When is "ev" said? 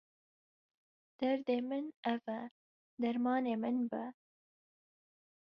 2.13-2.23